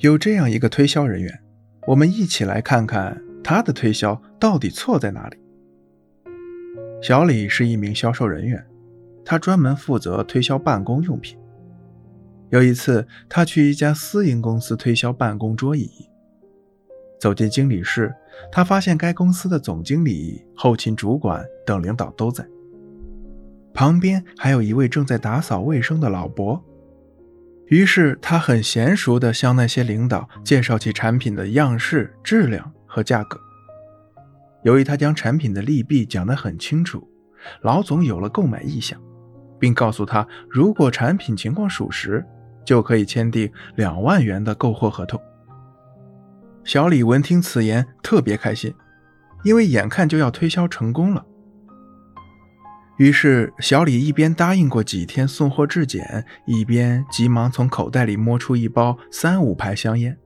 [0.00, 1.40] 有这样一个推销人员，
[1.86, 5.36] 我们一起来看看他的推销到底错在哪里。
[7.02, 8.66] 小李是一名销售人员，
[9.26, 11.38] 他专门负责推销办公用品。
[12.48, 15.90] 有一次，他去一家私营公司推销办公桌椅。
[17.20, 18.10] 走进经理室，
[18.50, 22.42] 他发现该公司的总经理、后勤主管等领导都在，
[23.74, 26.64] 旁边还有一位正在打扫卫生的老伯。
[27.70, 33.40] 于是他很娴熟地向那些领导介绍起产品的样式、质量和价格。
[34.64, 37.08] 由于他将产品的利弊讲得很清楚，
[37.62, 39.00] 老总有了购买意向，
[39.58, 42.26] 并告诉他，如果产品情况属实，
[42.64, 45.20] 就可以签订两万元的购货合同。
[46.64, 48.74] 小李闻听此言，特别开心，
[49.44, 51.24] 因为眼看就要推销成功了。
[53.00, 60.18] 于是，小李一边答应过几天送货质检，一边急忙从口袋里摸出一包三五牌香烟，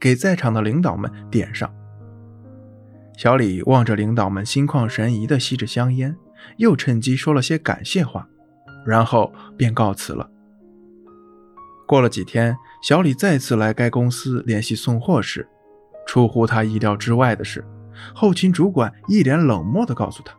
[0.00, 1.72] 给在场的领导们点上。
[3.16, 6.16] 小李望着领导们心旷神怡地吸着香烟，
[6.56, 8.28] 又趁机说了些感谢话，
[8.84, 10.28] 然后便告辞了。
[11.86, 15.48] 过了几天，小李再次来该公司联系送货时，
[16.04, 17.64] 出乎他意料之外的是，
[18.12, 20.36] 后勤主管一脸冷漠地告诉他，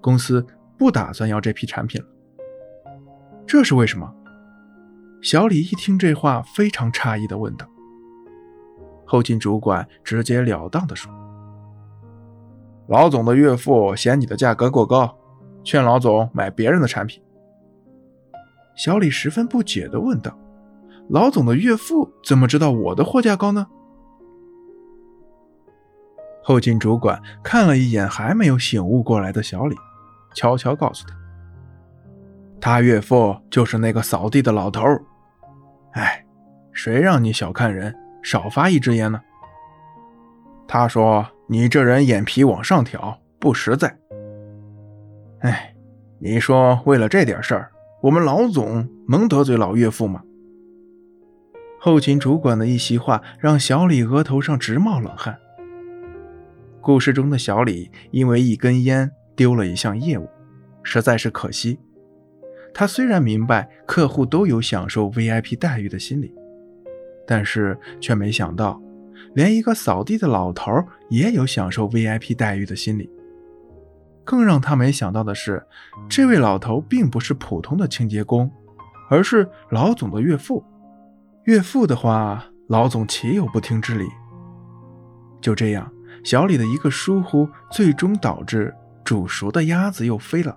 [0.00, 0.46] 公司
[0.80, 2.08] 不打算要这批产品了。
[3.46, 4.10] 这是为什么？
[5.20, 7.68] 小李一听这话，非常诧异地问道。
[9.04, 11.12] 后勤主管直截了当地说。
[12.88, 15.14] 老总的岳父嫌你的价格过高，
[15.62, 17.22] 劝老总买别人的产品。
[18.74, 20.34] 小李十分不解地问道
[21.10, 23.66] ：“老总的岳父怎么知道我的货价高呢？”
[26.42, 29.76] 后勤主管看了一眼还没有醒悟过来的小李，
[30.34, 31.14] 悄悄告诉他
[32.60, 34.82] ：“他岳父就是那个扫地的老头。
[35.92, 36.24] 哎，
[36.72, 39.20] 谁让你小看人，少发一支烟呢？”
[40.68, 41.26] 他说。
[41.52, 43.98] 你这人眼皮往上挑，不实在。
[45.40, 45.74] 哎，
[46.20, 50.22] 你说为了这点事儿，我们老总能得罪老岳父吗？
[51.80, 55.36] 后勤主管的一席话让小李额头上直冒冷汗。
[56.80, 59.10] 故事中的小李因为一根烟
[59.40, 60.28] 丢了一项业务，
[60.82, 61.80] 实在是可惜。
[62.74, 66.30] 他虽然明白客户都有享受 VIP 待遇的心理，
[67.26, 68.78] 但是却没想到。
[69.32, 70.70] 连一个扫地的老头
[71.08, 73.08] 也有享受 VIP 待遇的心理。
[74.24, 75.64] 更让他没想到的是，
[76.06, 78.52] 这位老头并不是普通的清洁工，
[79.08, 80.62] 而是老总的岳父。
[81.44, 84.04] 岳父的话，老总岂有不听之理？
[85.40, 85.90] 就这样，
[86.24, 88.74] 小李的一个疏忽，最终导致
[89.10, 90.56] 煮熟的鸭子又飞了。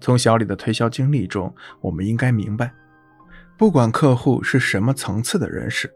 [0.00, 2.72] 从小李的推销经历中，我们应该明白，
[3.58, 5.92] 不管客户是什么层次的人士。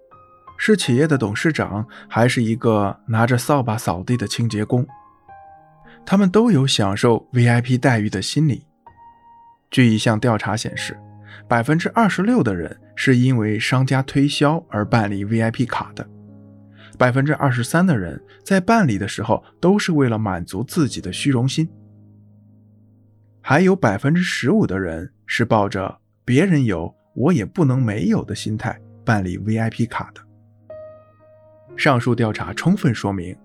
[0.58, 4.86] 是企业的董事长，还是一个拿着扫把扫地的清洁工，
[6.04, 8.66] 他们都有享受 VIP 待遇的心理。
[9.70, 11.00] 据一项调查显示，
[11.48, 16.06] 百分之二十六的人是因为商家推销而办理 VIP 卡的，
[17.02, 21.68] 百分之二十三的人在办理的时候都是为了满足自己的虚荣心，
[23.40, 30.20] 还有百分之十五的人是抱着别人有我也不能没有的心态办理 VIP 卡的。
[31.76, 33.36] 上述调查充分说明，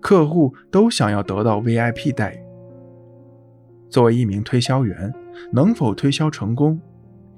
[0.00, 2.40] 客户都想要得到 VIP 待遇。
[3.88, 5.14] 作为一名推销员，
[5.52, 6.80] 能否推销成功，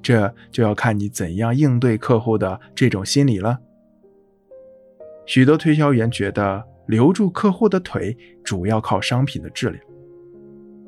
[0.01, 3.61] 这就要看你怎样应对客户的这种心理了。
[5.27, 9.83] 许多推销员觉得留住客户的腿主要靠商品的质量，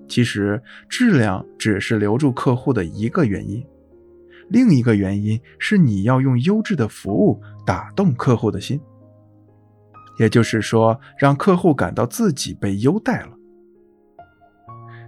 [0.08, 3.64] 其实质量只是留住客户的一个原因，
[4.48, 8.80] 另一个原因是你要用优质的服务打动客户的心。
[10.18, 13.30] 也就是说，让客户感到自己被优待了。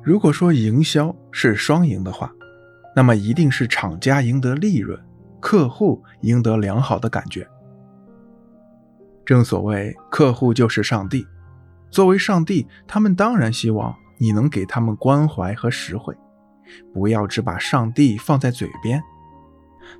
[0.02, 2.32] 如果说营销是双赢的话，
[2.96, 4.98] 那么一定是厂家赢得利润，
[5.40, 7.46] 客户赢得良好的感觉。
[9.24, 11.26] 正所谓，客户就是上帝。
[11.90, 16.14] 作为上帝，他们当然希望你能给他们关怀和实惠，
[16.92, 19.02] 不要只把上帝放在嘴边。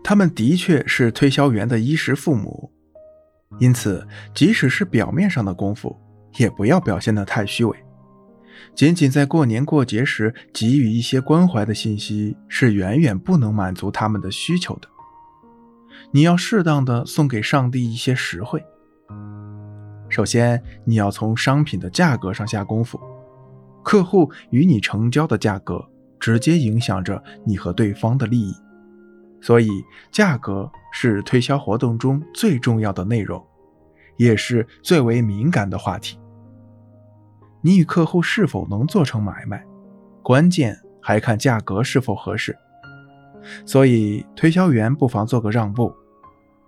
[0.05, 2.71] 他们的确是推销员的衣食父母。
[3.59, 5.97] 因此，即使是表面上的功夫，
[6.37, 7.77] 也不要表现得太虚伪。
[8.75, 14.89] 仅仅在过年过节时给予一些关怀的信息，是远远不能满足他们的需求的。
[16.13, 18.63] 你要适当的送给上帝一些实惠。
[20.11, 23.01] 首先，你要从商品的价格上下功夫。
[23.83, 25.83] 客户与你成交的价格，
[26.19, 28.53] 直接影响着你和对方的利益。
[29.41, 29.71] 所以
[30.12, 33.43] 价格是推销活动中最重要的内容，
[34.19, 36.19] 也是最为敏感的话题。
[37.62, 39.65] 你与客户是否能做成买卖，
[40.23, 42.55] 关键还看价格是否合适。
[43.65, 45.95] 所以，推销员不妨做个让步，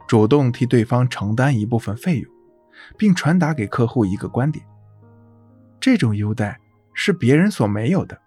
[0.06, 2.33] 主动替对方承担一部分费用，
[2.96, 4.64] 并传达给客户一个观点：
[5.81, 6.58] 这种优待
[6.94, 8.22] 是别人所没有的。